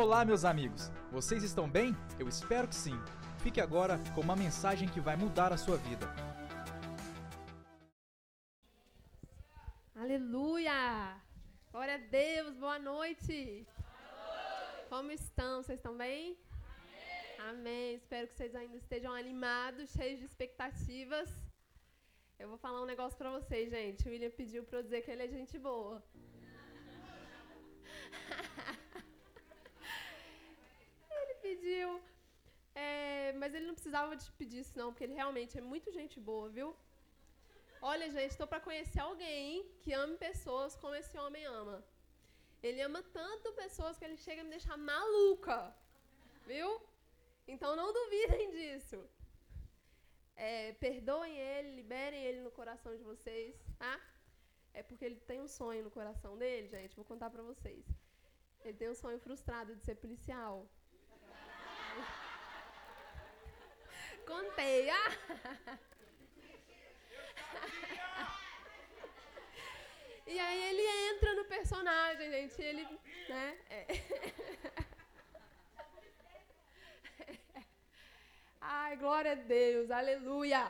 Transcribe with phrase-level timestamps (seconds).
[0.00, 0.92] Olá, meus amigos!
[1.10, 1.92] Vocês estão bem?
[2.20, 2.96] Eu espero que sim.
[3.42, 6.06] Fique agora com uma mensagem que vai mudar a sua vida.
[9.96, 11.20] Aleluia!
[11.72, 13.66] Glória a Deus, boa noite!
[14.88, 15.64] Como estão?
[15.64, 16.38] Vocês estão bem?
[17.40, 17.50] Amém.
[17.50, 17.94] Amém.
[17.96, 21.28] Espero que vocês ainda estejam animados, cheios de expectativas.
[22.38, 24.06] Eu vou falar um negócio pra vocês, gente.
[24.06, 26.00] O William pediu pra eu dizer que ele é gente boa.
[31.68, 31.90] Pediu.
[32.74, 36.18] É, mas ele não precisava te pedir isso, não, porque ele realmente é muito gente
[36.28, 36.68] boa, viu?
[37.90, 39.48] Olha, gente, estou para conhecer alguém
[39.82, 41.78] que ame pessoas como esse homem ama.
[42.62, 45.58] Ele ama tanto pessoas que ele chega a me deixar maluca,
[46.46, 46.70] viu?
[47.46, 48.98] Então não duvidem disso.
[50.36, 53.94] É, perdoem ele, liberem ele no coração de vocês, tá?
[54.72, 56.96] É porque ele tem um sonho no coração dele, gente.
[56.96, 57.84] Vou contar para vocês.
[58.64, 60.54] Ele tem um sonho frustrado de ser policial.
[64.28, 64.90] Contei.
[64.90, 65.10] Ah.
[70.26, 72.60] E aí ele entra no personagem, gente.
[72.60, 72.82] Ele,
[73.30, 73.58] né?
[73.70, 73.86] É.
[78.60, 80.60] Ai, glória a Deus, aleluia.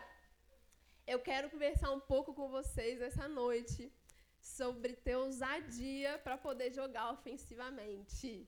[1.05, 3.93] Eu quero conversar um pouco com vocês essa noite
[4.41, 8.47] sobre ter ousadia para poder jogar ofensivamente.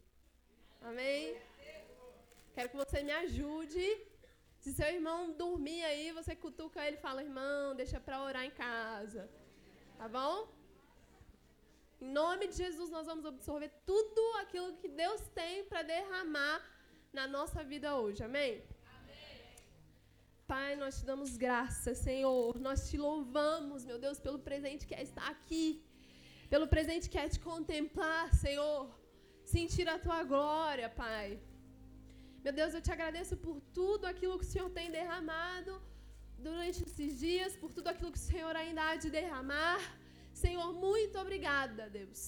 [0.81, 1.36] Amém?
[2.55, 3.84] Quero que você me ajude
[4.62, 8.55] se seu irmão dormir aí, você cutuca ele e fala: irmão, deixa para orar em
[8.64, 9.22] casa.
[10.00, 10.34] Tá bom?
[12.00, 16.58] Em nome de Jesus, nós vamos absorver tudo aquilo que Deus tem para derramar
[17.19, 18.22] na nossa vida hoje.
[18.28, 18.62] Amém?
[20.53, 22.58] Pai, nós te damos graça, Senhor.
[22.69, 25.66] Nós te louvamos, meu Deus, pelo presente que é estar aqui.
[26.53, 28.81] Pelo presente que é te contemplar, Senhor.
[29.44, 31.27] Sentir a tua glória, Pai.
[32.44, 35.72] Meu Deus, eu te agradeço por tudo aquilo que o Senhor tem derramado
[36.47, 39.81] durante esses dias, por tudo aquilo que o Senhor ainda há de derramar.
[40.42, 42.20] Senhor, muito obrigada, Deus.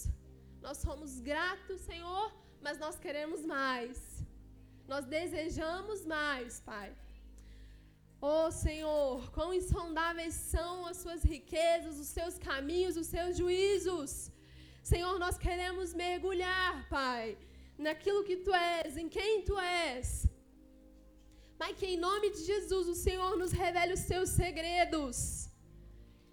[0.66, 2.26] Nós somos gratos, Senhor,
[2.66, 3.96] mas nós queremos mais.
[4.92, 6.90] Nós desejamos mais, Pai.
[8.20, 14.30] Oh Senhor, quão insondáveis são as suas riquezas, os seus caminhos, os seus juízos.
[14.92, 17.26] Senhor, nós queremos mergulhar, Pai
[17.88, 20.26] naquilo que tu és, em quem tu és.
[21.60, 25.18] Pai, que em nome de Jesus o Senhor nos revele os seus segredos.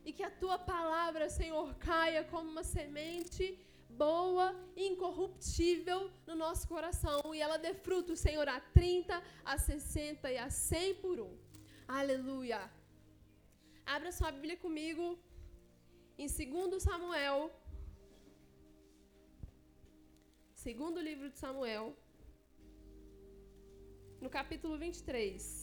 [0.08, 3.46] E que a tua palavra, Senhor, caia como uma semente
[3.90, 7.22] boa, incorruptível no nosso coração.
[7.36, 11.34] E ela dê fruto, Senhor, a 30, a 60 e a 100 por um.
[11.88, 12.62] Aleluia.
[13.86, 15.06] Abra sua Bíblia comigo
[16.18, 17.52] em 2 Samuel,
[20.70, 21.96] Segundo livro de Samuel,
[24.22, 25.59] no capítulo 23.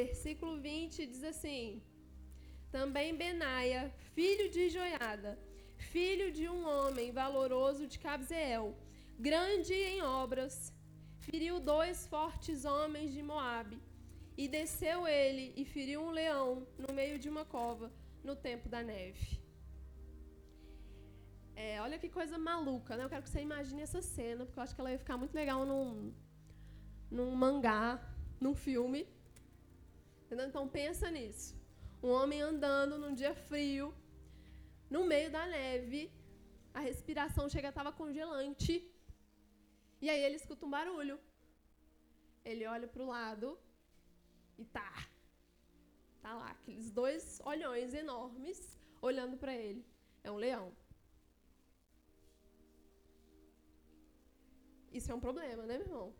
[0.00, 1.64] Versículo 20 diz assim:
[2.76, 3.82] Também Benaia,
[4.16, 5.32] filho de Joiada,
[5.94, 8.66] filho de um homem valoroso de Cabzeel,
[9.28, 10.54] grande em obras,
[11.26, 13.78] feriu dois fortes homens de Moabe,
[14.42, 17.88] e desceu ele e feriu um leão no meio de uma cova,
[18.28, 19.28] no tempo da neve.
[21.64, 23.04] É, olha que coisa maluca, né?
[23.04, 25.34] Eu quero que você imagine essa cena, porque eu acho que ela ia ficar muito
[25.34, 26.10] legal num,
[27.10, 27.84] num mangá,
[28.40, 29.06] num filme.
[30.30, 31.56] Então pensa nisso.
[32.02, 33.94] Um homem andando num dia frio,
[34.88, 36.10] no meio da neve,
[36.72, 38.74] a respiração chega estava congelante.
[40.00, 41.18] E aí ele escuta um barulho.
[42.44, 43.58] Ele olha para o lado
[44.56, 45.08] e tá.
[46.22, 49.84] Tá lá, aqueles dois olhões enormes olhando para ele.
[50.22, 50.72] É um leão.
[54.92, 56.14] Isso é um problema, né, meu irmão?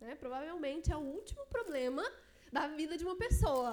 [0.00, 0.14] Né?
[0.14, 2.04] Provavelmente é o último problema
[2.56, 3.72] da vida de uma pessoa.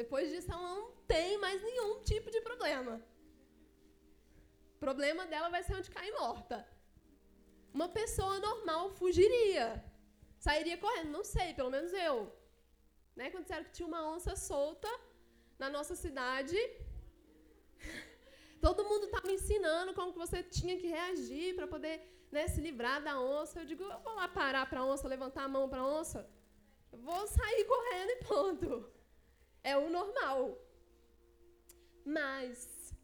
[0.00, 2.94] Depois disso, ela não tem mais nenhum tipo de problema.
[4.76, 6.58] O problema dela vai ser onde cair morta.
[7.78, 9.66] Uma pessoa normal fugiria.
[10.46, 12.16] Sairia correndo, não sei, pelo menos eu.
[13.16, 13.30] Né?
[13.30, 14.88] Quando disseram que tinha uma onça solta
[15.58, 16.56] na nossa cidade,
[18.66, 21.96] todo mundo estava ensinando como que você tinha que reagir para poder
[22.30, 23.60] né, se livrar da onça.
[23.60, 26.20] Eu digo, eu vou lá parar para a onça, levantar a mão para a onça.
[26.92, 28.90] Vou sair correndo e ponto.
[29.62, 30.58] É o normal.
[32.04, 32.94] Mas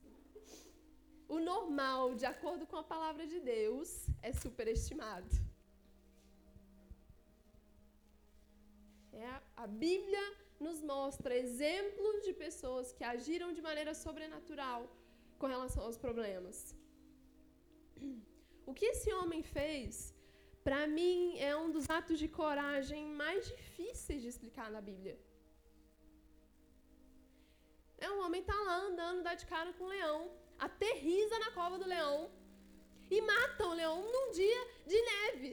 [1.29, 5.29] o normal, de acordo com a palavra de Deus, é superestimado.
[9.13, 10.25] É, a Bíblia
[10.59, 14.89] nos mostra exemplos de pessoas que agiram de maneira sobrenatural
[15.39, 16.75] com relação aos problemas.
[18.67, 20.13] O que esse homem fez,
[20.66, 25.16] para mim, é um dos atos de coragem mais difíceis de explicar na Bíblia.
[28.06, 30.20] É um homem tá lá andando, dá de cara com um leão,
[30.66, 32.31] aterriza na cova do leão
[33.11, 35.52] e mata o leão num dia de neve.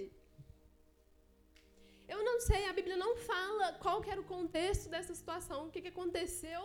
[2.14, 5.82] Eu não sei, a Bíblia não fala qual era o contexto dessa situação, o que,
[5.84, 6.64] que aconteceu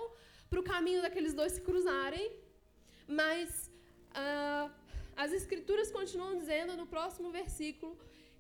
[0.48, 2.26] para o caminho daqueles dois se cruzarem,
[3.20, 3.70] mas
[4.24, 4.66] uh,
[5.24, 7.92] as Escrituras continuam dizendo no próximo versículo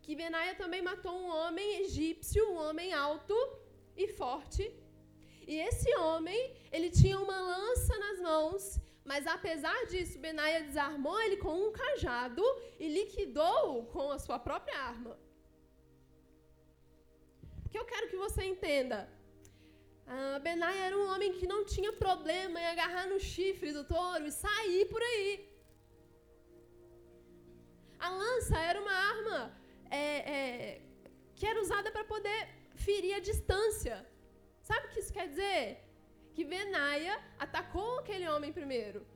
[0.06, 3.36] que Benaia também matou um homem egípcio, um homem alto
[4.02, 4.64] e forte.
[5.50, 6.40] E esse homem,
[6.72, 12.44] ele tinha uma lança nas mãos, mas apesar disso, Benaia desarmou ele com um cajado
[12.80, 15.14] e liquidou-o com a sua própria arma
[17.76, 18.98] que eu quero que você entenda.
[20.06, 24.24] Ah, Benai era um homem que não tinha problema em agarrar no chifre do touro
[24.26, 25.30] e sair por aí.
[28.06, 29.40] A lança era uma arma
[29.90, 30.04] é,
[30.36, 30.82] é,
[31.34, 33.96] que era usada para poder ferir a distância.
[34.60, 35.62] Sabe o que isso quer dizer?
[36.34, 39.06] Que Benaia atacou aquele homem primeiro.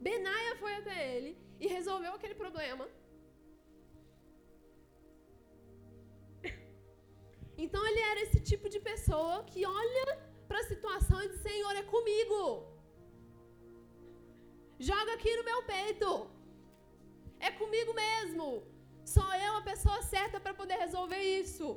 [0.00, 2.88] Benaia foi até ele e resolveu aquele problema.
[7.64, 10.06] Então ele era esse tipo de pessoa que olha
[10.48, 12.69] para a situação e diz: Senhor, é comigo.
[14.88, 16.10] Joga aqui no meu peito.
[17.48, 18.46] É comigo mesmo.
[19.14, 21.68] Sou eu a pessoa certa para poder resolver isso.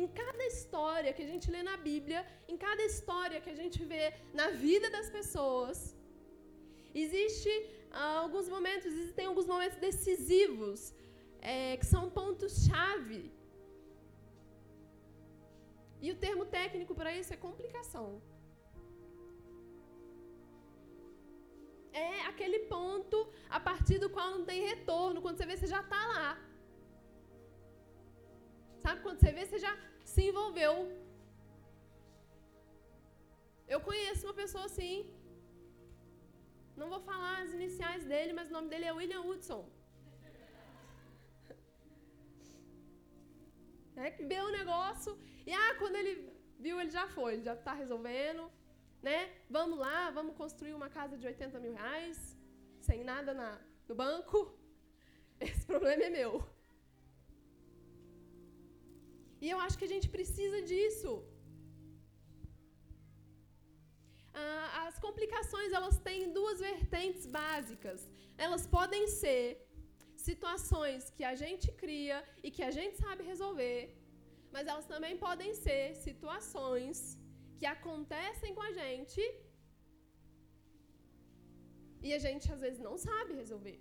[0.00, 2.20] Em cada história que a gente lê na Bíblia,
[2.52, 4.04] em cada história que a gente vê
[4.40, 5.78] na vida das pessoas,
[7.02, 7.52] existe
[7.90, 10.80] ah, alguns momentos, existem alguns momentos decisivos
[11.54, 13.22] é, que são pontos-chave.
[16.04, 18.08] E o termo técnico para isso é complicação.
[21.92, 23.18] É aquele ponto
[23.50, 25.22] a partir do qual não tem retorno.
[25.24, 26.28] Quando você vê, você já está lá.
[28.84, 29.02] Sabe?
[29.04, 29.74] Quando você vê, você já
[30.12, 30.74] se envolveu.
[33.74, 34.94] Eu conheço uma pessoa assim.
[36.80, 39.62] Não vou falar as iniciais dele, mas o nome dele é William Woodson.
[43.96, 44.10] Né?
[44.16, 45.12] Que vê o negócio
[45.46, 46.14] e ah, quando ele
[46.64, 48.50] viu, ele já foi, ele já está resolvendo.
[49.08, 49.18] Né?
[49.56, 52.18] Vamos lá, vamos construir uma casa de 80 mil reais,
[52.88, 53.50] sem nada na,
[53.88, 54.38] no banco.
[55.48, 56.32] Esse problema é meu.
[59.44, 61.12] E eu acho que a gente precisa disso.
[64.42, 68.00] Ah, as complicações elas têm duas vertentes básicas.
[68.44, 69.46] Elas podem ser
[70.28, 73.80] situações que a gente cria e que a gente sabe resolver,
[74.54, 76.96] mas elas também podem ser situações
[77.62, 79.22] que acontecem com a gente
[82.06, 83.76] e a gente às vezes não sabe resolver.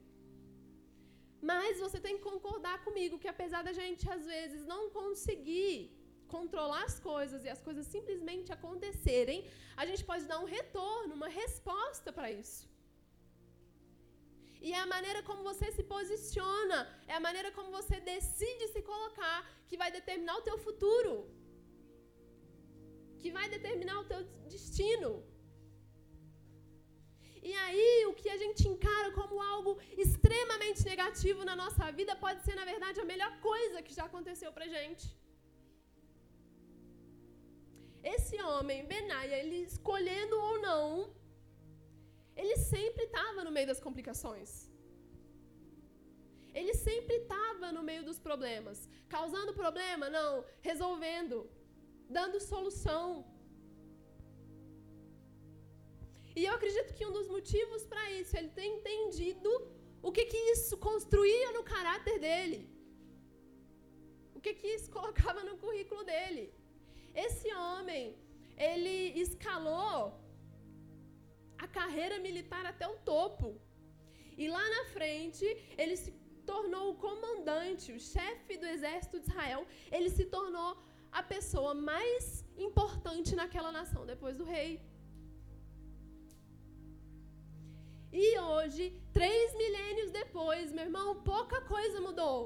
[1.50, 5.76] Mas você tem que concordar comigo que apesar da gente às vezes não conseguir
[6.36, 9.40] controlar as coisas e as coisas simplesmente acontecerem,
[9.82, 12.64] a gente pode dar um retorno, uma resposta para isso.
[14.68, 16.80] E é a maneira como você se posiciona,
[17.12, 21.14] é a maneira como você decide se colocar que vai determinar o teu futuro.
[23.22, 24.22] Que vai determinar o teu
[24.54, 25.12] destino.
[27.50, 29.72] E aí, o que a gente encara como algo
[30.04, 34.52] extremamente negativo na nossa vida pode ser, na verdade, a melhor coisa que já aconteceu
[34.58, 35.06] pra gente.
[38.16, 40.86] Esse homem, Benaia, ele escolhendo ou não,
[42.42, 44.52] ele sempre estava no meio das complicações.
[46.60, 48.78] Ele sempre estava no meio dos problemas.
[49.16, 50.10] Causando problema?
[50.10, 50.44] Não.
[50.70, 51.38] Resolvendo.
[52.18, 53.06] Dando solução.
[56.40, 59.52] E eu acredito que um dos motivos para isso, ele tem entendido
[60.08, 62.60] o que, que isso construía no caráter dele.
[64.38, 66.46] O que, que isso colocava no currículo dele.
[67.26, 68.06] Esse homem,
[68.70, 69.98] ele escalou
[71.66, 73.48] a carreira militar até o topo.
[74.42, 75.46] E lá na frente,
[75.82, 76.12] ele se
[76.52, 79.62] tornou o comandante, o chefe do exército de Israel.
[79.98, 80.72] Ele se tornou
[81.20, 82.24] a pessoa mais
[82.68, 84.72] importante naquela nação depois do rei.
[88.24, 88.84] E hoje,
[89.18, 92.40] três milênios depois, meu irmão, pouca coisa mudou.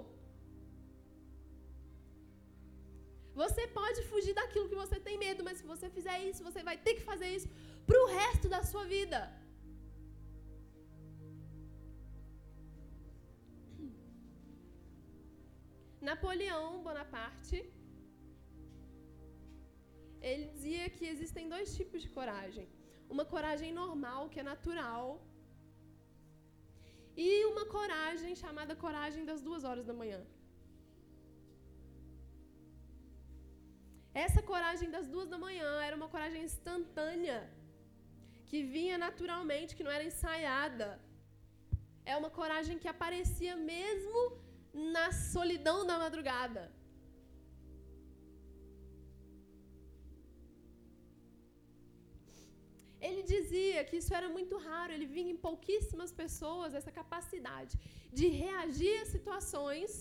[3.41, 6.77] Você pode fugir daquilo que você tem medo, mas se você fizer isso, você vai
[6.85, 7.49] ter que fazer isso
[7.87, 9.19] para o resto da sua vida.
[16.09, 17.59] Napoleão Bonaparte,
[20.31, 22.67] ele dizia que existem dois tipos de coragem.
[23.15, 25.05] Uma coragem normal, que é natural,
[27.25, 30.21] e uma coragem chamada coragem das duas horas da manhã.
[34.23, 37.39] Essa coragem das duas da manhã era uma coragem instantânea,
[38.49, 40.89] que vinha naturalmente, que não era ensaiada.
[42.11, 44.19] É uma coragem que aparecia mesmo
[44.95, 46.63] na solidão da madrugada.
[53.07, 57.73] Ele dizia que isso era muito raro, ele vinha em pouquíssimas pessoas, essa capacidade
[58.17, 59.91] de reagir a situações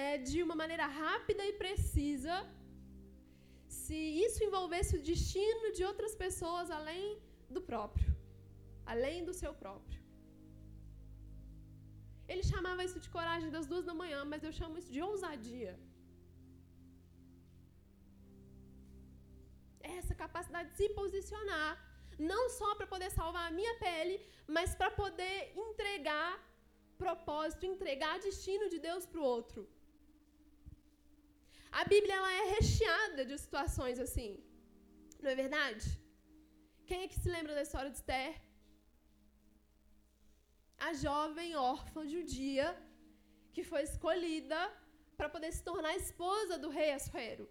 [0.00, 2.36] é, de uma maneira rápida e precisa,
[3.80, 7.06] se isso envolvesse o destino de outras pessoas além
[7.54, 8.10] do próprio,
[8.94, 10.00] além do seu próprio.
[12.32, 15.74] Ele chamava isso de coragem das duas da manhã, mas eu chamo isso de ousadia.
[19.98, 21.72] Essa capacidade de se posicionar,
[22.18, 24.16] não só para poder salvar a minha pele,
[24.46, 26.32] mas para poder entregar
[26.98, 29.68] propósito, entregar destino de Deus para o outro.
[31.72, 34.32] A Bíblia ela é recheada de situações assim.
[35.20, 35.86] Não é verdade?
[36.86, 38.34] Quem é que se lembra da história de Esther?
[40.86, 42.66] a jovem órfã judia
[43.54, 44.60] que foi escolhida
[45.16, 47.48] para poder se tornar esposa do rei Assuero.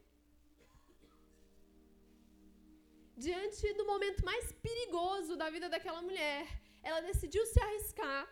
[3.16, 6.48] Diante do momento mais perigoso da vida daquela mulher,
[6.82, 8.28] ela decidiu se arriscar.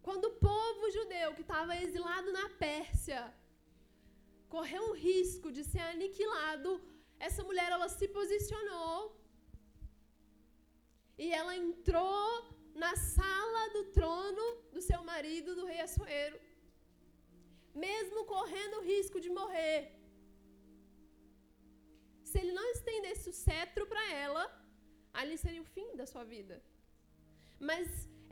[0.00, 3.34] Quando o povo judeu que estava exilado na Pérsia
[4.48, 6.80] correu o risco de ser aniquilado,
[7.18, 9.20] essa mulher ela se posicionou
[11.18, 12.24] e ela entrou
[12.74, 16.40] na sala do trono do seu marido, do rei Assuero,
[17.74, 19.97] mesmo correndo o risco de morrer.
[22.28, 24.42] Se ele não estendesse o cetro para ela,
[25.20, 26.56] ali seria o fim da sua vida.
[27.68, 27.86] Mas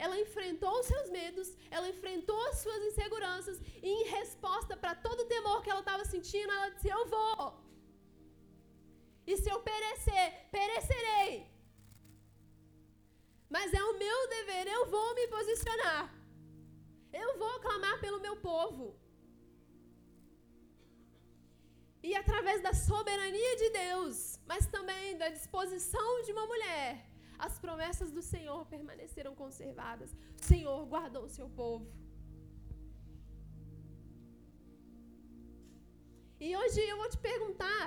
[0.05, 5.21] ela enfrentou os seus medos, ela enfrentou as suas inseguranças, e em resposta para todo
[5.23, 7.45] o temor que ela estava sentindo, ela disse: Eu vou.
[9.31, 10.27] E se eu perecer,
[10.57, 11.31] perecerei.
[13.55, 16.05] Mas é o meu dever, eu vou me posicionar.
[17.23, 18.87] Eu vou clamar pelo meu povo.
[22.09, 24.17] E através da soberania de Deus,
[24.51, 26.91] mas também da disposição de uma mulher,
[27.47, 30.11] as promessas do Senhor permaneceram conservadas.
[30.41, 31.87] O Senhor guardou o seu povo.
[36.45, 37.87] E hoje eu vou te perguntar: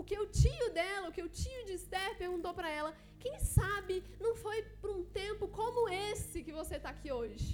[0.00, 2.92] o que o tio dela, o que o tio de Esther perguntou para ela,
[3.24, 7.48] quem sabe não foi por um tempo como esse que você está aqui hoje?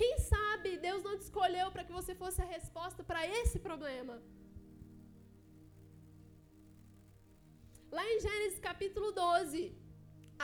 [0.00, 4.14] Quem sabe Deus não te escolheu para que você fosse a resposta para esse problema?
[7.96, 9.60] Lá em Gênesis capítulo 12,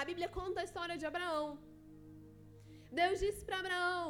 [0.00, 1.46] a Bíblia conta a história de Abraão.
[3.00, 4.08] Deus disse para Abraão: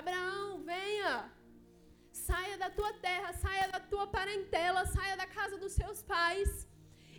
[0.00, 1.12] Abraão, venha,
[2.28, 6.50] saia da tua terra, saia da tua parentela, saia da casa dos seus pais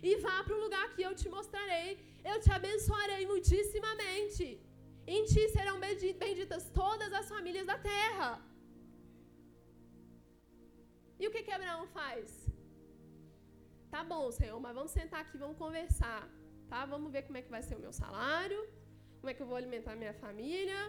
[0.08, 1.88] e vá para o lugar que eu te mostrarei.
[2.30, 4.46] Eu te abençoarei muitíssimamente.
[5.14, 8.30] Em ti serão benditas todas as famílias da terra.
[11.20, 12.26] E o que, que Abraão faz?
[13.94, 16.22] Tá bom, Senhor, mas vamos sentar aqui, vamos conversar.
[16.70, 16.80] Tá?
[16.94, 18.60] Vamos ver como é que vai ser o meu salário,
[19.18, 20.80] como é que eu vou alimentar minha família,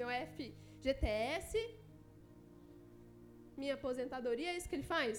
[0.00, 1.52] meu FGTS,
[3.60, 5.18] minha aposentadoria, é isso que ele faz?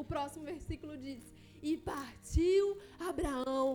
[0.00, 1.22] O próximo versículo diz:
[1.62, 2.64] E partiu
[3.10, 3.68] Abraão.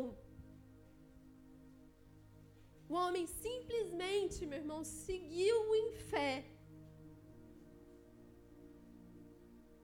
[2.91, 6.33] O homem simplesmente, meu irmão, seguiu em fé.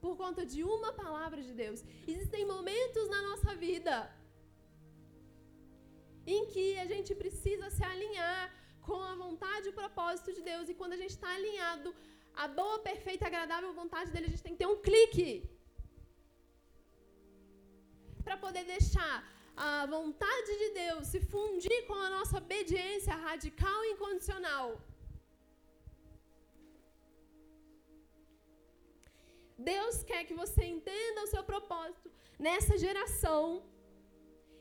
[0.04, 1.80] Por conta de uma palavra de Deus.
[2.14, 3.96] Existem momentos na nossa vida
[6.36, 8.44] em que a gente precisa se alinhar
[8.88, 10.68] com a vontade e o propósito de Deus.
[10.68, 11.90] E quando a gente está alinhado
[12.44, 15.32] a boa, perfeita agradável vontade dele, a gente tem que ter um clique
[18.26, 19.16] para poder deixar
[19.58, 24.80] a vontade de Deus se fundir com a nossa obediência radical e incondicional.
[29.58, 33.64] Deus quer que você entenda o seu propósito nessa geração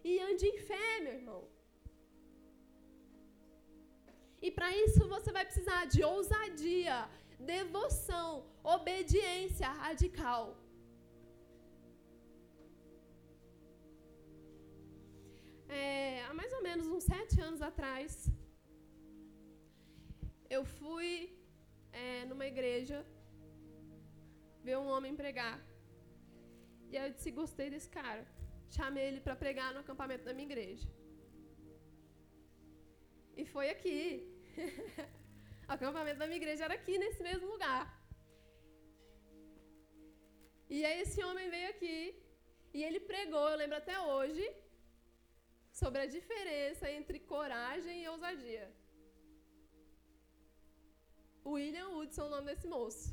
[0.03, 1.43] e ande em fé, meu irmão.
[4.41, 6.99] E para isso você vai precisar de ousadia,
[7.39, 8.31] devoção,
[8.65, 10.57] obediência radical.
[16.77, 18.11] Menos uns sete anos atrás,
[20.57, 21.11] eu fui
[22.05, 22.99] é, numa igreja
[24.67, 25.57] ver um homem pregar.
[26.91, 28.25] E aí eu disse: gostei desse cara.
[28.77, 30.87] Chamei ele para pregar no acampamento da minha igreja.
[33.41, 33.99] E foi aqui.
[35.69, 37.85] o acampamento da minha igreja era aqui, nesse mesmo lugar.
[40.77, 41.99] E aí esse homem veio aqui
[42.77, 44.45] e ele pregou, eu lembro até hoje,
[45.81, 48.67] sobre a diferença entre coragem e ousadia.
[51.55, 53.09] William Woodson é o nome desse moço.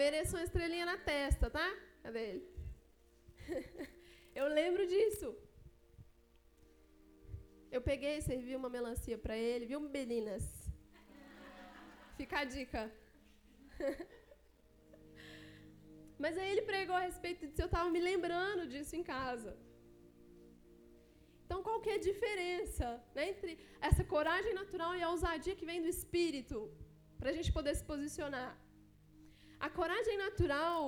[0.00, 1.68] Mereço uma estrelinha na testa, tá?
[2.02, 2.44] Cadê ele?
[4.40, 5.28] eu lembro disso.
[7.76, 10.46] Eu peguei e servi uma melancia para ele, viu, Belinas?
[12.18, 12.82] Fica a dica.
[16.22, 19.52] Mas aí ele pregou a respeito disso, eu estava me lembrando disso em casa.
[21.52, 23.52] Então, qual que é a diferença né, entre
[23.88, 26.56] essa coragem natural e a ousadia que vem do Espírito,
[27.18, 28.50] para a gente poder se posicionar?
[29.66, 30.80] A coragem natural,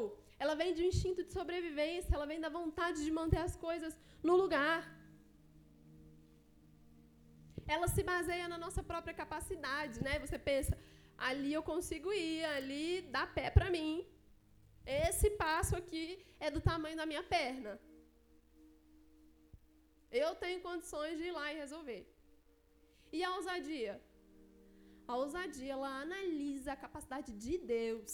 [0.43, 3.93] ela vem um instinto de sobrevivência, ela vem da vontade de manter as coisas
[4.29, 4.81] no lugar.
[7.77, 10.15] Ela se baseia na nossa própria capacidade, né?
[10.27, 10.75] Você pensa,
[11.29, 13.93] ali eu consigo ir, ali dá pé para mim.
[15.09, 16.07] Esse passo aqui
[16.41, 17.75] é do tamanho da minha perna.
[20.23, 22.03] Eu tenho condições de ir lá e resolver.
[23.17, 23.95] E a ousadia?
[25.13, 28.13] A ousadia, ela analisa a capacidade de Deus.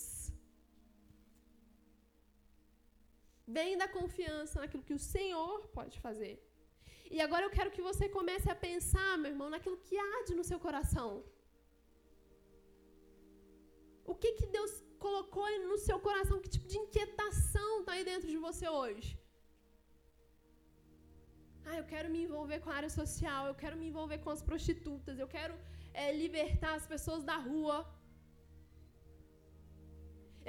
[3.56, 6.34] Vem da confiança naquilo que o Senhor pode fazer.
[7.14, 10.44] E agora eu quero que você comece a pensar, meu irmão, naquilo que arde no
[10.50, 11.10] seu coração.
[14.12, 14.72] O que, que Deus
[15.06, 16.40] colocou no seu coração?
[16.42, 19.10] Que tipo de inquietação está aí dentro de você hoje?
[21.70, 24.40] Ah, eu quero me envolver com a área social, eu quero me envolver com as
[24.48, 25.54] prostitutas, eu quero
[26.02, 27.76] é, libertar as pessoas da rua.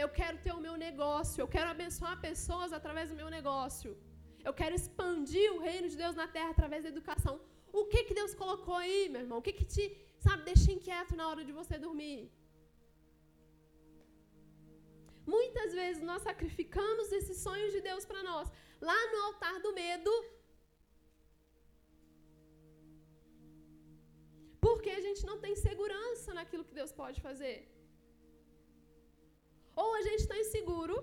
[0.04, 3.92] Eu quero ter o meu negócio, eu quero abençoar pessoas através do meu negócio.
[4.48, 7.36] Eu quero expandir o reino de Deus na terra através da educação.
[7.80, 9.40] O que que Deus colocou aí, meu irmão?
[9.40, 9.86] O que que te,
[10.26, 12.20] sabe, deixa inquieto na hora de você dormir?
[15.36, 18.48] Muitas vezes nós sacrificamos esses sonhos de Deus para nós,
[18.90, 20.14] lá no altar do medo,
[24.82, 27.58] Porque a gente não tem segurança naquilo que Deus pode fazer.
[29.82, 30.96] Ou a gente está inseguro,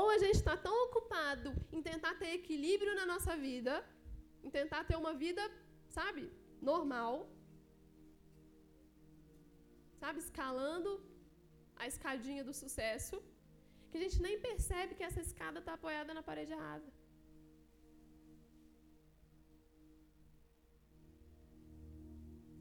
[0.00, 3.74] ou a gente está tão ocupado em tentar ter equilíbrio na nossa vida,
[4.44, 5.42] em tentar ter uma vida,
[5.98, 6.22] sabe,
[6.70, 7.14] normal,
[10.02, 10.92] sabe, escalando
[11.82, 13.16] a escadinha do sucesso,
[13.90, 16.88] que a gente nem percebe que essa escada está apoiada na parede errada.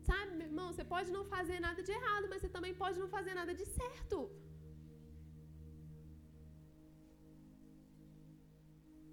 [0.10, 3.10] Sabe, meu irmão, você pode não fazer nada de errado, mas você também pode não
[3.18, 4.18] fazer nada de certo.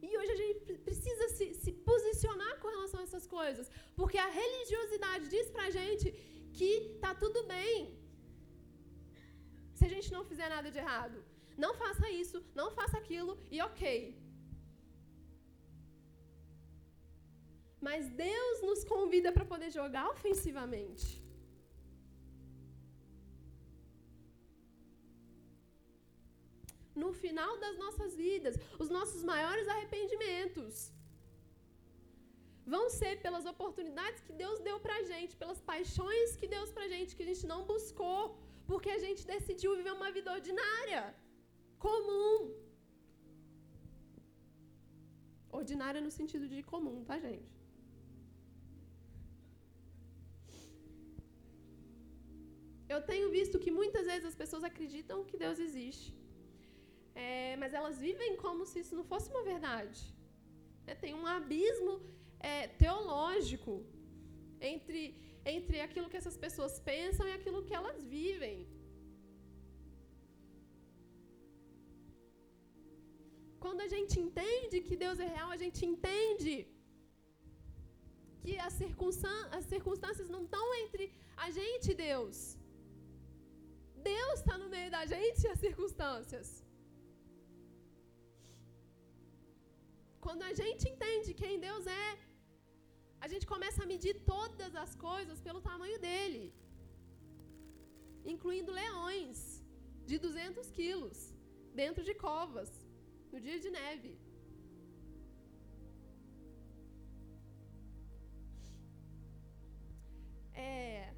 [0.09, 3.66] E hoje a gente precisa se, se posicionar com relação a essas coisas,
[3.98, 6.07] porque a religiosidade diz pra gente
[6.59, 6.70] que
[7.05, 7.74] tá tudo bem
[9.76, 11.18] se a gente não fizer nada de errado.
[11.64, 13.87] Não faça isso, não faça aquilo e ok.
[17.88, 21.08] Mas Deus nos convida para poder jogar ofensivamente.
[27.02, 30.74] No final das nossas vidas, os nossos maiores arrependimentos
[32.74, 36.84] vão ser pelas oportunidades que Deus deu para a gente, pelas paixões que Deus para
[36.88, 38.20] a gente, que a gente não buscou,
[38.70, 41.02] porque a gente decidiu viver uma vida ordinária,
[41.86, 42.34] comum.
[45.60, 47.60] Ordinária no sentido de comum, tá, gente?
[52.94, 56.09] Eu tenho visto que muitas vezes as pessoas acreditam que Deus existe,
[57.26, 60.00] é, mas elas vivem como se isso não fosse uma verdade.
[60.88, 61.94] É, tem um abismo
[62.53, 63.74] é, teológico
[64.70, 65.03] entre,
[65.55, 68.59] entre aquilo que essas pessoas pensam e aquilo que elas vivem.
[73.64, 76.55] Quando a gente entende que Deus é real, a gente entende
[78.42, 78.74] que as,
[79.59, 81.07] as circunstâncias não estão entre
[81.44, 82.38] a gente e Deus.
[84.12, 86.48] Deus está no meio da gente e as circunstâncias.
[90.24, 92.08] Quando a gente entende quem Deus é,
[93.24, 96.44] A gente começa a medir todas as coisas pelo tamanho dele,
[98.32, 99.38] incluindo leões
[100.08, 101.18] de 200 quilos
[101.82, 102.70] dentro de covas
[103.32, 104.12] no dia de neve.
[110.54, 111.14] É,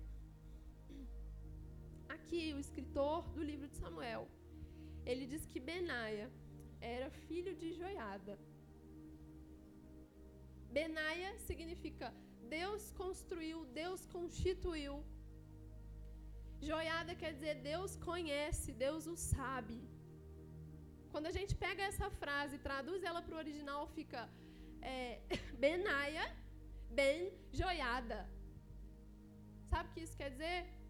[2.55, 4.23] o escritor do livro de Samuel,
[5.11, 6.27] ele diz que Benaia
[6.81, 8.35] era filho de Joiada.
[10.77, 12.07] Benaia significa
[12.59, 14.95] Deus construiu, Deus constituiu.
[16.69, 19.79] Joiada quer dizer Deus conhece, Deus o sabe.
[21.13, 24.21] Quando a gente pega essa frase e traduz ela para o original, fica
[24.81, 25.21] é,
[25.63, 26.27] Benaia,
[26.99, 27.21] Ben
[27.61, 28.21] Joiada.
[29.71, 30.82] Sabe o que isso quer dizer?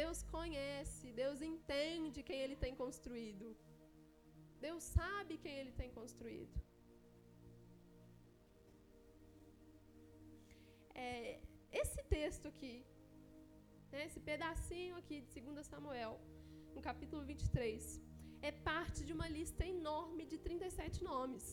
[0.00, 3.46] Deus conhece, Deus entende quem Ele tem construído.
[4.66, 6.56] Deus sabe quem Ele tem construído.
[10.94, 11.40] É,
[11.80, 12.74] esse texto aqui,
[13.92, 16.14] né, esse pedacinho aqui de 2 Samuel,
[16.74, 18.02] no capítulo 23,
[18.48, 21.46] é parte de uma lista enorme de 37 nomes.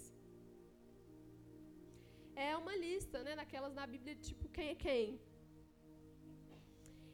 [2.35, 5.07] É uma lista, né, daquelas na Bíblia, tipo, quem é quem?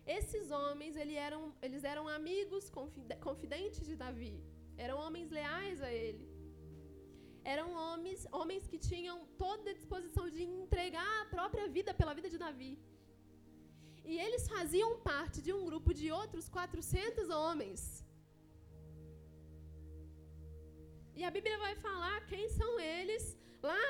[0.05, 2.69] Esses homens, eles eram, eles eram amigos
[3.27, 4.35] confidentes de Davi.
[4.77, 6.27] Eram homens leais a ele.
[7.43, 12.29] Eram homens, homens que tinham toda a disposição de entregar a própria vida pela vida
[12.29, 12.79] de Davi.
[14.03, 18.05] E eles faziam parte de um grupo de outros 400 homens.
[21.15, 23.81] E a Bíblia vai falar quem são eles lá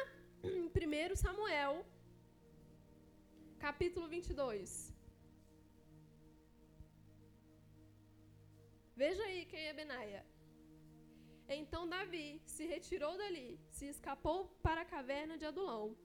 [0.44, 1.86] em 1 Samuel,
[3.60, 4.91] capítulo 22.
[8.96, 10.26] Veja aí quem é Benaia.
[11.48, 15.98] Então Davi se retirou dali, se escapou para a caverna de Adulão.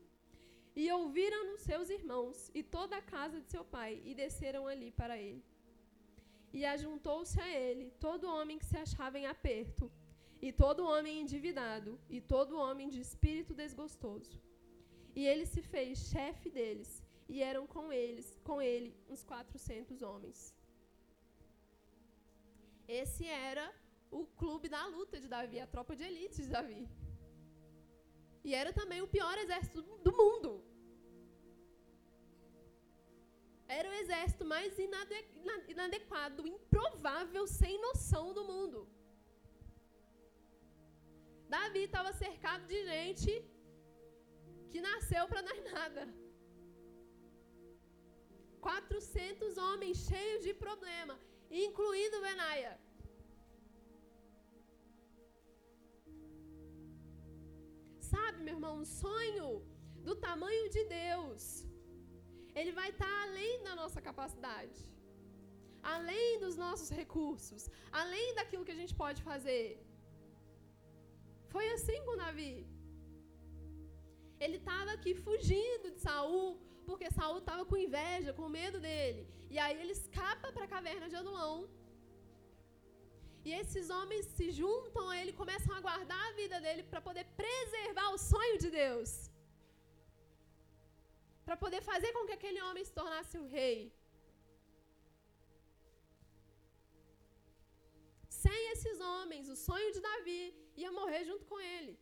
[0.74, 5.16] E ouviram-no seus irmãos e toda a casa de seu pai, e desceram ali para
[5.18, 5.44] ele.
[6.52, 9.90] E ajuntou-se a ele todo homem que se achava em aperto,
[10.40, 14.40] e todo homem endividado, e todo homem de espírito desgostoso.
[15.14, 20.55] E ele se fez chefe deles, e eram com eles, com ele, uns quatrocentos homens.
[22.88, 23.66] Esse era
[24.10, 26.88] o clube da luta de Davi, a tropa de elite de Davi.
[28.44, 30.50] E era também o pior exército do mundo.
[33.66, 35.16] Era o exército mais inade
[35.68, 38.88] inadequado, improvável, sem noção do mundo.
[41.48, 43.32] Davi estava cercado de gente
[44.70, 46.02] que nasceu para dar nada.
[48.60, 51.16] 400 homens cheios de problema
[51.50, 52.74] incluindo Benaia.
[58.12, 59.48] Sabe, meu irmão, um sonho
[60.06, 61.66] do tamanho de Deus,
[62.54, 64.80] ele vai estar além da nossa capacidade,
[65.96, 67.62] além dos nossos recursos,
[68.02, 69.66] além daquilo que a gente pode fazer.
[71.54, 72.54] Foi assim com Davi.
[74.44, 76.48] Ele estava aqui fugindo de Saul,
[76.88, 79.22] porque Saul estava com inveja, com medo dele.
[79.54, 81.54] E aí ele escapa para a caverna de Adulão.
[83.46, 87.24] E esses homens se juntam a ele, começam a guardar a vida dele para poder
[87.42, 89.10] preservar o sonho de Deus.
[91.46, 93.78] Para poder fazer com que aquele homem se tornasse um rei.
[98.42, 100.42] Sem esses homens, o sonho de Davi
[100.82, 101.94] ia morrer junto com ele.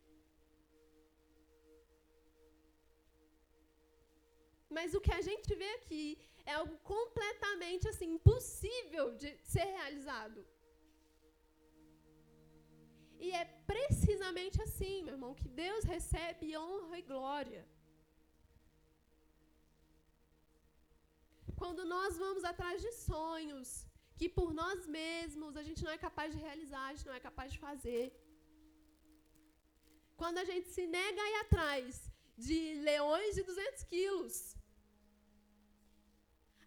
[4.77, 6.05] Mas o que a gente vê aqui
[6.49, 10.39] é algo completamente assim impossível de ser realizado.
[13.25, 17.63] E é precisamente assim, meu irmão, que Deus recebe honra e glória.
[21.61, 23.69] Quando nós vamos atrás de sonhos
[24.17, 27.23] que por nós mesmos a gente não é capaz de realizar, a gente não é
[27.29, 28.05] capaz de fazer.
[30.21, 31.87] Quando a gente se nega a ir atrás
[32.37, 32.59] de
[32.89, 34.54] leões de 200 quilos,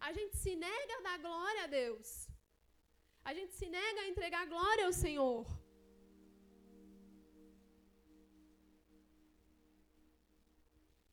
[0.07, 2.09] a gente se nega a dar glória a Deus.
[3.29, 5.45] A gente se nega a entregar glória ao Senhor.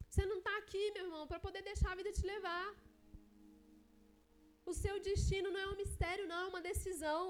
[0.08, 2.66] Você não está aqui, meu irmão, para poder deixar a vida te levar.
[4.70, 7.24] O seu destino não é um mistério, não, é uma decisão.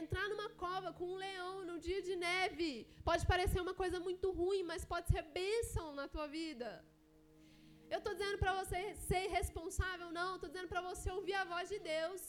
[0.00, 2.70] Entrar numa cova com um leão num dia de neve
[3.08, 6.70] pode parecer uma coisa muito ruim, mas pode ser bênção na tua vida.
[7.92, 10.30] Eu estou dizendo para você ser responsável, não.
[10.34, 12.22] Estou dizendo para você ouvir a voz de Deus,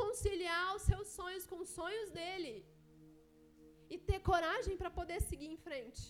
[0.00, 2.54] conciliar os seus sonhos com os sonhos dele
[3.94, 6.04] e ter coragem para poder seguir em frente.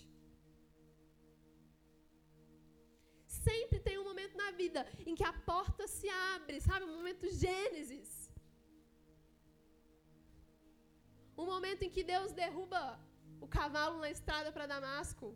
[3.47, 6.85] sempre tem um momento na vida em que a porta se abre, sabe?
[6.85, 8.11] Um momento Gênesis.
[11.43, 12.83] Um momento em que Deus derruba
[13.45, 15.27] o cavalo na estrada para Damasco.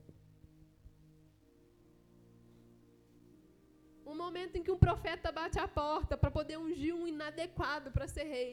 [4.10, 8.06] Um momento em que um profeta bate a porta para poder ungir um inadequado para
[8.14, 8.52] ser rei.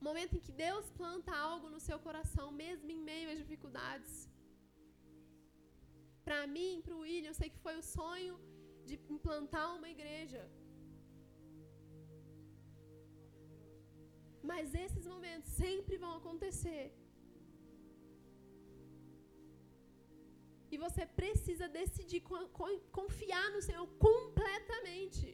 [0.00, 4.14] Um momento em que Deus planta algo no seu coração, mesmo em meio às dificuldades.
[6.26, 8.34] Para mim, para o William, eu sei que foi o sonho
[8.88, 10.42] de implantar uma igreja.
[14.50, 16.86] Mas esses momentos sempre vão acontecer.
[20.72, 22.20] E você precisa decidir
[22.98, 25.26] confiar no Senhor completamente.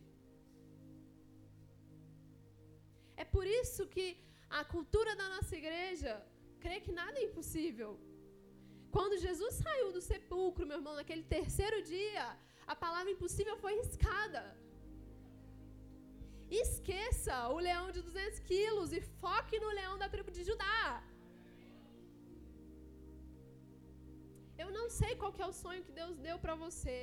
[3.22, 4.06] É por isso que
[4.60, 6.12] a cultura da nossa igreja
[6.64, 7.90] crê que nada é impossível.
[8.96, 12.26] Quando Jesus saiu do sepulcro, meu irmão, naquele terceiro dia,
[12.72, 14.42] a palavra impossível foi riscada.
[16.50, 21.02] Esqueça o leão de 200 quilos e foque no leão da tribo de Judá.
[24.62, 26.98] Eu não sei qual é o sonho que Deus deu para você.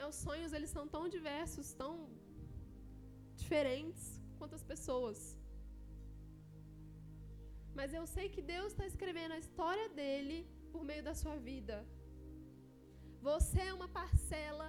[0.00, 1.92] É, os sonhos eles são tão diversos, tão
[3.42, 4.04] diferentes
[4.38, 5.18] quanto as pessoas.
[7.78, 10.38] Mas eu sei que Deus está escrevendo a história dele
[10.72, 11.76] por meio da sua vida.
[13.30, 14.68] Você é uma parcela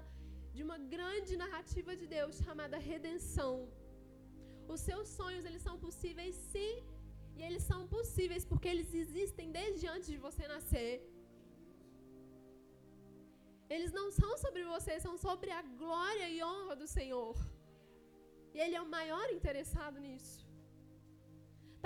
[0.55, 3.53] de uma grande narrativa de Deus chamada redenção.
[4.73, 6.73] Os seus sonhos, eles são possíveis sim,
[7.37, 10.91] e eles são possíveis porque eles existem desde antes de você nascer.
[13.75, 17.35] Eles não são sobre você, são sobre a glória e honra do Senhor.
[18.53, 20.39] E Ele é o maior interessado nisso.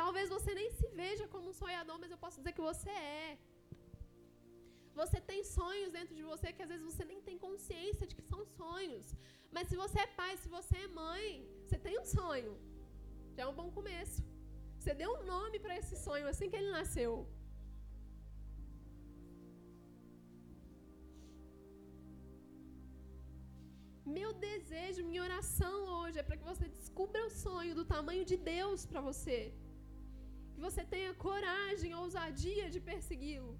[0.01, 3.37] Talvez você nem se veja como um sonhador, mas eu posso dizer que você é.
[5.01, 8.25] Você tem sonhos dentro de você que às vezes você nem tem consciência de que
[8.31, 9.07] são sonhos.
[9.55, 11.27] Mas se você é pai, se você é mãe,
[11.63, 12.53] você tem um sonho.
[13.35, 14.21] Já é um bom começo.
[14.79, 17.11] Você deu um nome para esse sonho assim que ele nasceu.
[24.17, 28.37] Meu desejo, minha oração hoje é para que você descubra o sonho do tamanho de
[28.53, 29.39] Deus para você.
[30.53, 33.53] Que você tenha coragem, ousadia de persegui-lo.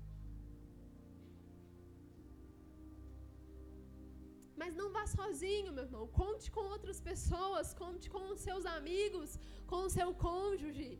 [4.62, 6.04] Mas não vá sozinho, meu irmão.
[6.22, 9.32] Conte com outras pessoas, conte com os seus amigos,
[9.72, 10.92] com o seu cônjuge,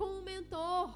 [0.00, 0.88] com um mentor.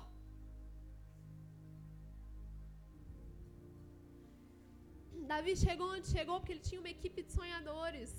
[5.34, 8.10] Davi chegou onde chegou porque ele tinha uma equipe de sonhadores.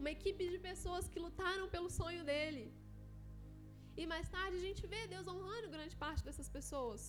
[0.00, 2.64] Uma equipe de pessoas que lutaram pelo sonho dele.
[4.00, 7.02] E mais tarde a gente vê Deus honrando grande parte dessas pessoas.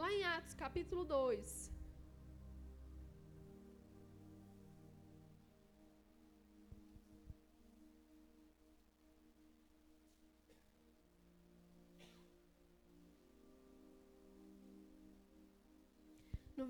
[0.00, 1.69] Lá em Atos capítulo 2.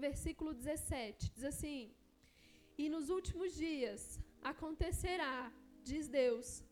[0.08, 1.94] Versículo 17, diz assim:
[2.82, 4.18] E nos últimos dias
[4.52, 5.52] acontecerá,
[5.90, 6.64] diz Deus,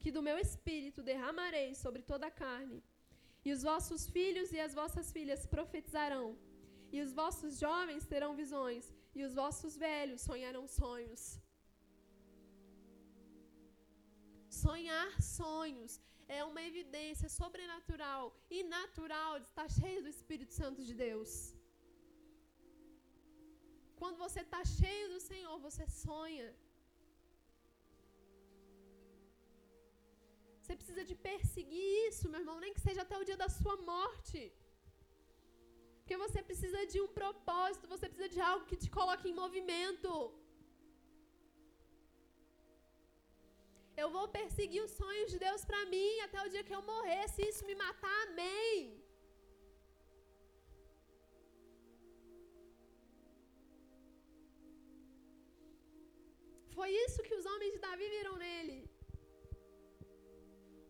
[0.00, 2.82] que do meu espírito derramarei sobre toda a carne
[3.44, 6.26] e os vossos filhos e as vossas filhas profetizarão,
[6.90, 11.22] e os vossos jovens terão visões, e os vossos velhos sonharão sonhos.
[14.48, 20.94] Sonhar sonhos é uma evidência sobrenatural e natural de estar cheio do Espírito Santo de
[20.94, 21.53] Deus.
[24.14, 26.48] Quando você está cheio do Senhor, você sonha.
[30.58, 33.74] Você precisa de perseguir isso, meu irmão, nem que seja até o dia da sua
[33.90, 34.40] morte.
[35.98, 40.12] Porque você precisa de um propósito, você precisa de algo que te coloque em movimento.
[44.02, 47.24] Eu vou perseguir os sonhos de Deus para mim até o dia que eu morrer.
[47.34, 49.03] Se isso me matar, amém.
[56.78, 58.78] Foi isso que os homens de Davi viram nele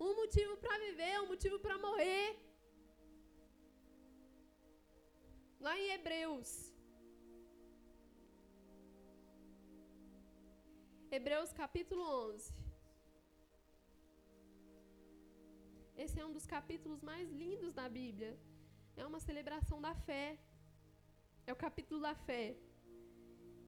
[0.06, 2.26] um motivo para viver, um motivo para morrer.
[5.66, 6.50] Lá em Hebreus.
[11.16, 12.52] Hebreus capítulo 11.
[16.04, 18.32] Esse é um dos capítulos mais lindos da Bíblia.
[18.96, 20.26] É uma celebração da fé.
[21.46, 22.44] É o capítulo da fé.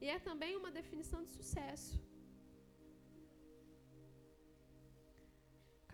[0.03, 2.06] E é também uma definição de sucesso.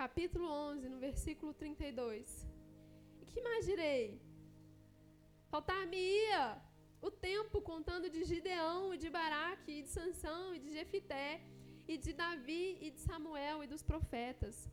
[0.02, 2.48] Capítulo 11, no versículo 32.
[3.20, 4.20] E que mais direi?
[5.52, 6.60] Faltar-me-ia
[7.00, 11.40] o tempo contando de Gideão e de Baraque e de Sansão e de Jefité
[11.86, 14.68] e de Davi e de Samuel e dos profetas,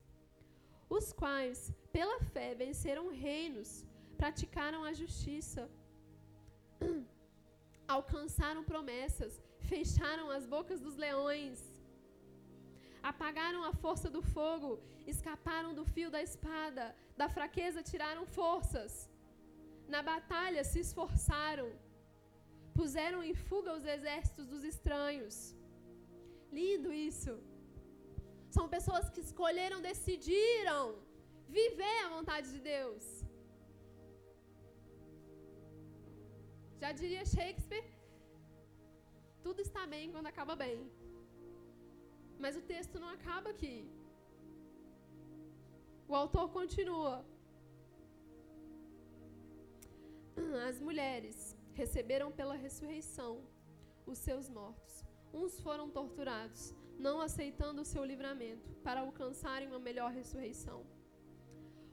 [0.97, 3.85] os quais, pela fé, venceram reinos,
[4.17, 5.69] praticaram a justiça,
[7.97, 11.68] alcançaram promessas, fecharam as bocas dos leões,
[13.11, 14.69] apagaram a força do fogo,
[15.13, 19.09] escaparam do fio da espada, da fraqueza tiraram forças.
[19.87, 21.69] Na batalha se esforçaram,
[22.79, 25.35] puseram em fuga os exércitos dos estranhos.
[26.51, 27.33] Lindo isso.
[28.55, 30.83] São pessoas que escolheram, decidiram
[31.47, 33.03] viver a vontade de Deus.
[36.81, 37.87] Já diria Shakespeare:
[39.45, 40.79] tudo está bem quando acaba bem.
[42.43, 43.77] Mas o texto não acaba aqui.
[46.07, 47.25] O autor continua.
[50.67, 51.37] As mulheres
[51.73, 53.31] receberam pela ressurreição
[54.11, 54.95] os seus mortos.
[55.33, 60.79] Uns foram torturados, não aceitando o seu livramento, para alcançarem uma melhor ressurreição.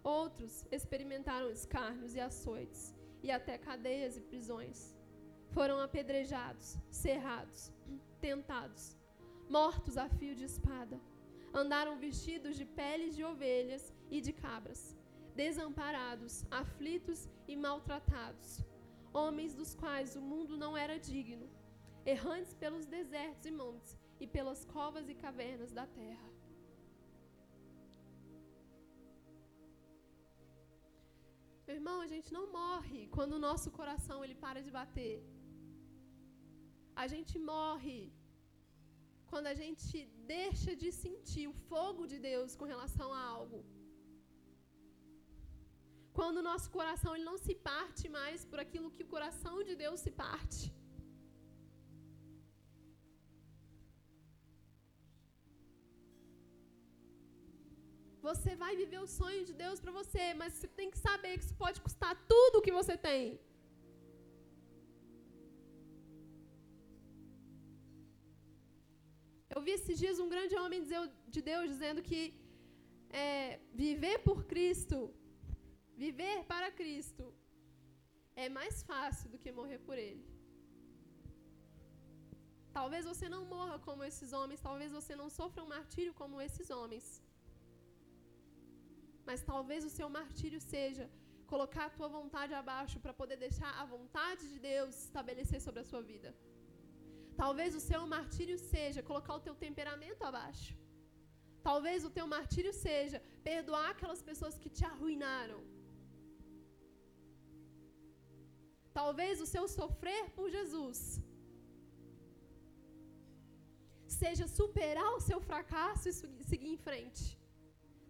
[0.02, 4.94] Outros experimentaram escárnios e açoites, e até cadeias e prisões.
[5.50, 7.72] Foram apedrejados, cerrados,
[8.20, 8.96] tentados,
[9.48, 11.00] mortos a fio de espada.
[11.52, 14.96] Andaram vestidos de peles de ovelhas e de cabras,
[15.34, 18.64] desamparados, aflitos e maltratados
[19.22, 21.46] homens dos quais o mundo não era digno,
[22.14, 26.28] errantes pelos desertos e montes e pelas covas e cavernas da terra.
[31.66, 35.16] Meu irmão, a gente não morre quando o nosso coração ele para de bater.
[37.02, 37.98] A gente morre
[39.30, 39.96] quando a gente
[40.34, 43.60] deixa de sentir o fogo de Deus com relação a algo.
[46.18, 49.74] Quando o nosso coração ele não se parte mais por aquilo que o coração de
[49.84, 50.62] Deus se parte.
[58.28, 61.44] Você vai viver o sonho de Deus para você, mas você tem que saber que
[61.44, 63.24] isso pode custar tudo o que você tem.
[69.56, 70.80] Eu vi esses dias um grande homem
[71.34, 72.20] de Deus dizendo que
[73.22, 74.98] é, viver por Cristo
[76.02, 77.24] Viver para Cristo
[78.44, 80.24] é mais fácil do que morrer por Ele.
[82.78, 86.68] Talvez você não morra como esses homens, talvez você não sofra um martírio como esses
[86.78, 87.06] homens.
[89.28, 91.06] Mas talvez o seu martírio seja
[91.52, 95.88] colocar a tua vontade abaixo para poder deixar a vontade de Deus estabelecer sobre a
[95.92, 96.30] sua vida.
[97.42, 100.72] Talvez o seu martírio seja colocar o teu temperamento abaixo.
[101.68, 103.18] Talvez o teu martírio seja
[103.48, 105.60] perdoar aquelas pessoas que te arruinaram.
[108.98, 110.98] Talvez o seu sofrer por Jesus
[114.20, 117.24] seja superar o seu fracasso e seguir em frente.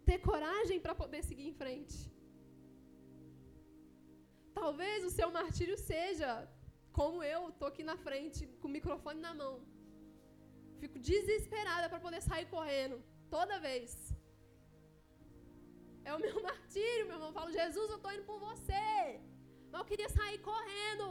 [0.09, 1.97] Ter coragem para poder seguir em frente.
[4.59, 6.29] Talvez o seu martírio seja,
[6.99, 9.53] como eu, estou aqui na frente com o microfone na mão.
[10.81, 12.95] Fico desesperada para poder sair correndo,
[13.35, 13.91] toda vez.
[16.09, 17.29] É o meu martírio, meu irmão.
[17.31, 18.87] Eu falo, Jesus, eu estou indo por você.
[19.69, 21.07] Mas eu queria sair correndo.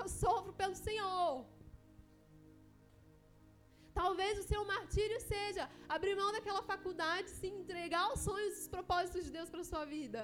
[0.00, 1.32] Eu sofro pelo Senhor.
[4.02, 5.64] Talvez o seu martírio seja
[5.96, 9.84] abrir mão daquela faculdade, se entregar aos sonhos e os propósitos de Deus para sua
[9.96, 10.22] vida.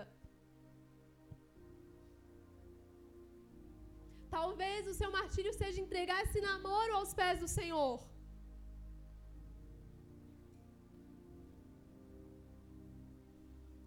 [4.37, 7.99] Talvez o seu martírio seja entregar esse namoro aos pés do Senhor.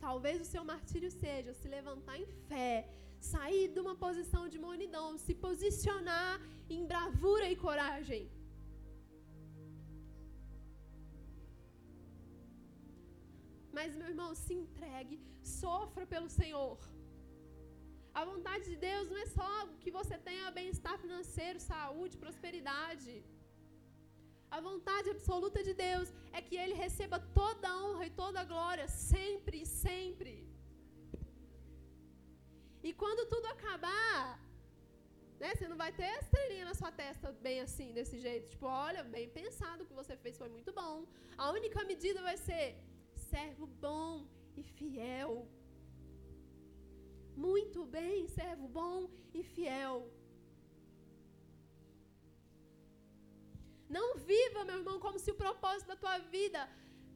[0.05, 2.73] Talvez o seu martírio seja se levantar em fé,
[3.33, 6.33] sair de uma posição de monidão, se posicionar
[6.75, 8.23] em bravura e coragem.
[13.77, 15.17] Mas, meu irmão, se entregue,
[15.59, 16.79] sofra pelo Senhor.
[18.19, 19.51] A vontade de Deus não é só
[19.81, 23.13] que você tenha bem-estar financeiro, saúde, prosperidade.
[24.55, 26.07] A vontade absoluta de Deus
[26.37, 30.33] é que Ele receba toda a honra e toda a glória, sempre e sempre.
[32.87, 34.39] E quando tudo acabar,
[35.41, 38.49] né, você não vai ter a estrelinha na sua testa bem assim, desse jeito.
[38.53, 41.05] Tipo, olha, bem pensado, o que você fez foi muito bom.
[41.37, 42.65] A única medida vai ser
[43.31, 44.27] servo bom
[44.59, 45.47] e fiel.
[47.35, 50.09] Muito bem, servo bom e fiel.
[53.89, 56.61] Não viva, meu irmão, como se o propósito da tua vida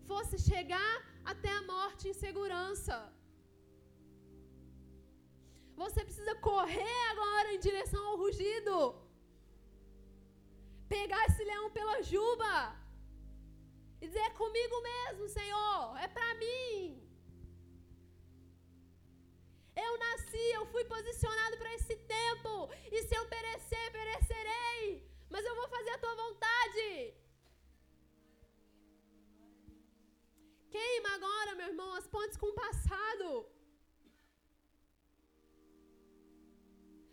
[0.10, 2.98] fosse chegar até a morte em segurança.
[5.76, 8.78] Você precisa correr agora em direção ao rugido.
[10.88, 12.54] Pegar esse leão pela juba.
[14.02, 15.98] E dizer: é comigo mesmo, Senhor.
[15.98, 17.05] É para mim.
[19.84, 22.52] Eu nasci, eu fui posicionado para esse tempo.
[22.96, 24.86] E se eu perecer, perecerei.
[25.34, 26.88] Mas eu vou fazer a tua vontade.
[30.76, 33.28] Queima agora, meu irmão, as pontes com o passado.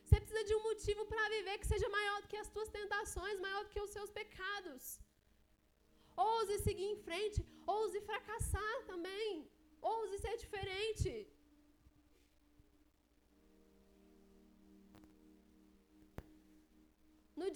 [0.04, 3.44] Você precisa de um motivo para viver que seja maior do que as tuas tentações,
[3.46, 4.82] maior do que os seus pecados.
[6.16, 9.28] Ouse seguir em frente, ouse fracassar também,
[9.80, 11.12] ouse ser diferente.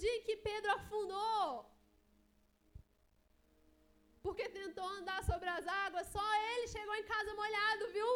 [0.03, 1.49] Dia em que Pedro afundou,
[4.25, 8.13] porque tentou andar sobre as águas, só ele chegou em casa molhado, viu?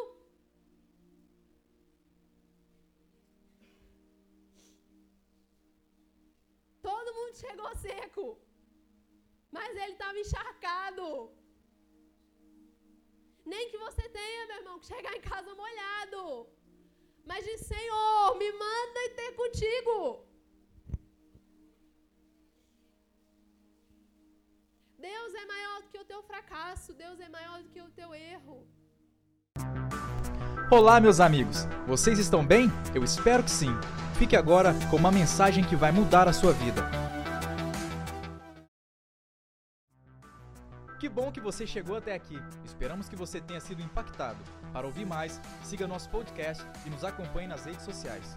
[6.89, 8.25] Todo mundo chegou seco,
[9.57, 11.05] mas ele estava encharcado.
[13.51, 16.23] Nem que você tenha, meu irmão, que chegar em casa molhado.
[17.29, 19.97] Mas diz, Senhor, me manda e ter contigo.
[25.01, 28.13] Deus é maior do que o teu fracasso, Deus é maior do que o teu
[28.13, 28.67] erro.
[30.69, 31.65] Olá, meus amigos!
[31.87, 32.69] Vocês estão bem?
[32.93, 33.71] Eu espero que sim.
[34.19, 36.83] Fique agora com uma mensagem que vai mudar a sua vida.
[40.99, 42.37] Que bom que você chegou até aqui.
[42.63, 44.37] Esperamos que você tenha sido impactado.
[44.71, 48.35] Para ouvir mais, siga nosso podcast e nos acompanhe nas redes sociais.